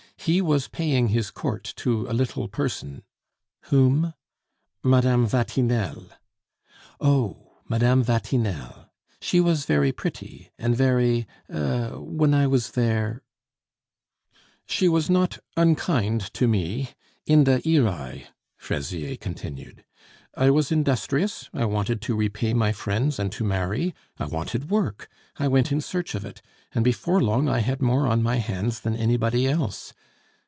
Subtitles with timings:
[0.25, 3.01] He was paying his court to a little person"
[3.71, 4.13] "Whom?"
[4.83, 5.25] "Mme.
[5.25, 6.11] Vatinelle."
[6.99, 7.53] "Oh!
[7.67, 8.01] Mme.
[8.03, 8.91] Vatinelle.
[9.19, 13.23] She was very pretty and very er when I was there"
[14.69, 16.91] "She was not unkind to me:
[17.25, 18.23] inde iroe,"
[18.57, 19.83] Fraisier continued.
[20.37, 25.09] "I was industrious; I wanted to repay my friends and to marry; I wanted work;
[25.39, 26.43] I went in search of it;
[26.75, 29.93] and before long I had more on my hands than anybody else.